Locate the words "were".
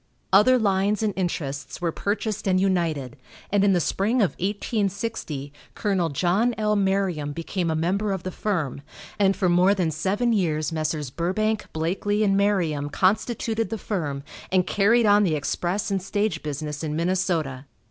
1.79-1.91